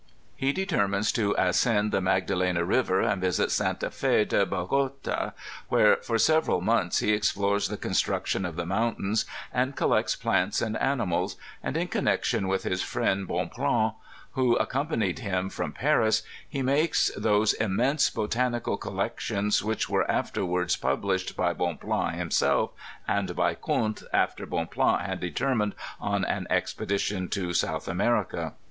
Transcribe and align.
He 0.35 0.51
de 0.51 0.65
termines 0.65 1.13
to 1.13 1.35
ascend 1.37 1.91
the 1.91 2.01
Magdalena 2.01 2.65
river 2.65 3.01
and 3.01 3.21
visit 3.21 3.51
Santa 3.51 3.91
F6 3.91 4.29
de 4.29 4.47
Bog6ta, 4.47 5.33
where, 5.69 5.97
for 5.97 6.17
several 6.17 6.59
months, 6.59 7.01
he 7.01 7.13
explores 7.13 7.67
the 7.67 7.77
construction 7.77 8.43
of 8.43 8.55
the 8.55 8.65
mountains, 8.65 9.25
and 9.53 9.75
collects 9.75 10.15
plants 10.15 10.59
ana 10.59 10.79
animals; 10.79 11.35
and, 11.61 11.77
in 11.77 11.87
con 11.87 12.05
nection 12.05 12.47
with 12.49 12.63
his 12.63 12.81
friend, 12.81 13.27
Bonpland, 13.27 13.93
who 14.31 14.55
accompanied 14.55 15.19
him 15.19 15.51
from 15.51 15.71
Paris, 15.71 16.23
he 16.49 16.63
makes 16.63 17.11
those 17.15 17.53
immense 17.53 18.09
botanical 18.09 18.77
collections, 18.77 19.63
which 19.63 19.87
were 19.87 20.09
afterwards 20.09 20.75
published 20.75 21.37
by 21.37 21.53
Bonpland 21.53 22.15
himself, 22.15 22.71
and 23.07 23.35
by 23.35 23.53
Kunth 23.53 24.01
after 24.11 24.47
Bonpland 24.47 25.03
had 25.05 25.19
determined 25.19 25.75
on 25.99 26.25
an 26.25 26.47
expedition 26.49 27.29
to 27.29 27.53
South 27.53 27.87
America. 27.87 28.53